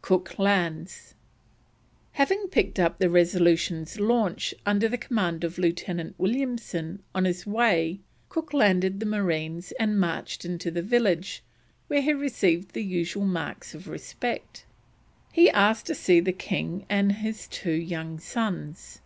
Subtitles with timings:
[0.00, 1.12] COOK LANDS.
[2.12, 8.00] Having picked up the Resolution's launch, under the command of Lieutenant Williamson, on his way,
[8.30, 11.42] Cook landed the marines, and marched into the village,
[11.88, 14.64] where he received the usual marks of respect.
[15.30, 19.02] He asked to see the king and his two young sons.